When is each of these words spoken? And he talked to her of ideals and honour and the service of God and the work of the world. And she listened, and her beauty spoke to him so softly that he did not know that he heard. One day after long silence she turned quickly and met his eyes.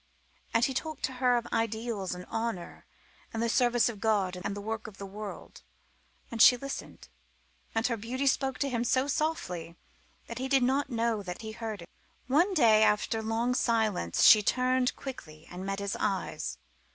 And 0.51 0.65
he 0.65 0.73
talked 0.73 1.03
to 1.03 1.13
her 1.21 1.37
of 1.37 1.45
ideals 1.53 2.15
and 2.15 2.25
honour 2.25 2.87
and 3.31 3.43
the 3.43 3.47
service 3.47 3.87
of 3.87 3.99
God 4.01 4.35
and 4.43 4.55
the 4.55 4.59
work 4.59 4.87
of 4.87 4.97
the 4.97 5.05
world. 5.05 5.61
And 6.31 6.41
she 6.41 6.57
listened, 6.57 7.07
and 7.75 7.85
her 7.85 7.97
beauty 7.97 8.25
spoke 8.25 8.57
to 8.57 8.69
him 8.71 8.83
so 8.83 9.05
softly 9.07 9.75
that 10.25 10.39
he 10.39 10.47
did 10.47 10.63
not 10.63 10.89
know 10.89 11.21
that 11.21 11.43
he 11.43 11.51
heard. 11.51 11.85
One 12.25 12.55
day 12.55 12.81
after 12.81 13.21
long 13.21 13.53
silence 13.53 14.23
she 14.23 14.41
turned 14.41 14.95
quickly 14.95 15.47
and 15.51 15.67
met 15.67 15.77
his 15.77 15.95
eyes. 15.99 16.57